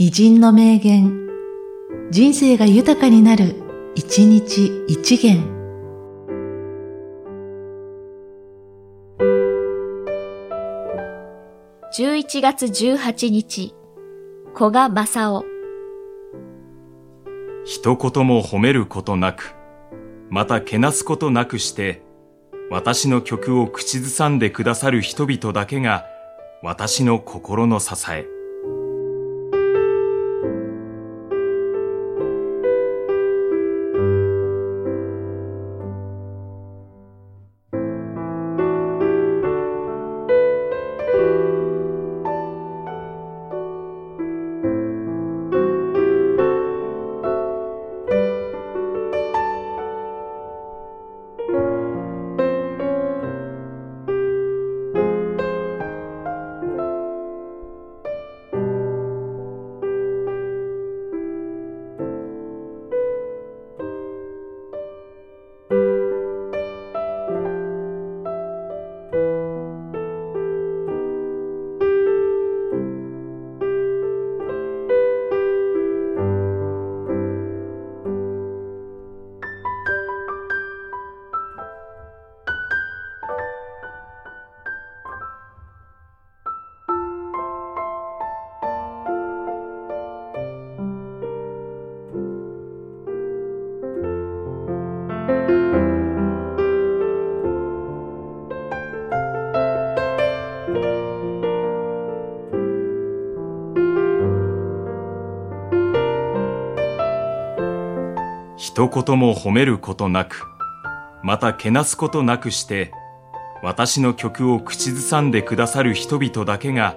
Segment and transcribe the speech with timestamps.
[0.00, 1.28] 偉人の名言、
[2.12, 3.56] 人生が豊かになる、
[3.96, 5.42] 一日一元。
[11.98, 13.74] 11月18日、
[14.54, 15.44] 古賀正夫。
[17.64, 19.56] 一言も褒めることなく、
[20.30, 22.02] またけなすことなくして、
[22.70, 26.04] 私の曲を口ずさんでくださる人々だけが、
[26.62, 28.37] 私の心の支え。
[108.58, 110.42] 一言も褒めることなく、
[111.22, 112.92] またけなすことなくして、
[113.62, 116.96] 私の曲を口ずさんでくださる人々だけが、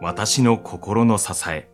[0.00, 1.73] 私の心の支え。